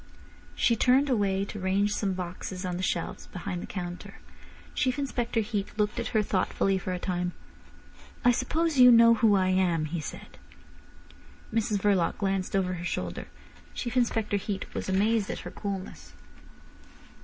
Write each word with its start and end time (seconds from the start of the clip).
She 0.55 0.75
turned 0.75 1.09
away 1.11 1.45
to 1.45 1.59
range 1.59 1.93
some 1.93 2.13
boxes 2.13 2.65
on 2.65 2.75
the 2.77 2.81
shelves 2.81 3.27
behind 3.27 3.61
the 3.61 3.67
counter. 3.67 4.15
Chief 4.73 4.97
Inspector 4.97 5.39
Heat 5.41 5.77
looked 5.77 5.99
at 5.99 6.07
her 6.07 6.23
thoughtfully 6.23 6.79
for 6.79 6.91
a 6.91 6.97
time. 6.97 7.33
"I 8.25 8.31
suppose 8.31 8.79
you 8.79 8.91
know 8.91 9.13
who 9.13 9.35
I 9.35 9.49
am?" 9.49 9.85
he 9.85 9.99
said. 9.99 10.39
Mrs 11.53 11.79
Verloc 11.79 12.17
glanced 12.17 12.55
over 12.55 12.73
her 12.73 12.83
shoulder. 12.83 13.27
Chief 13.75 13.95
Inspector 13.95 14.37
Heat 14.37 14.65
was 14.73 14.89
amazed 14.89 15.29
at 15.29 15.41
her 15.41 15.51
coolness. 15.51 16.13